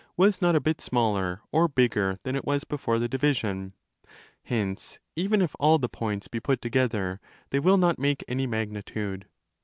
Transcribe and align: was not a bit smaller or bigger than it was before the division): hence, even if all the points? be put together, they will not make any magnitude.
was 0.17 0.41
not 0.41 0.55
a 0.55 0.59
bit 0.59 0.81
smaller 0.81 1.41
or 1.51 1.67
bigger 1.67 2.17
than 2.23 2.35
it 2.35 2.43
was 2.43 2.63
before 2.63 2.97
the 2.97 3.07
division): 3.07 3.71
hence, 4.45 4.97
even 5.15 5.43
if 5.43 5.55
all 5.59 5.77
the 5.77 5.87
points? 5.87 6.27
be 6.27 6.39
put 6.39 6.59
together, 6.59 7.21
they 7.51 7.59
will 7.59 7.77
not 7.77 7.99
make 7.99 8.23
any 8.27 8.47
magnitude. 8.47 9.27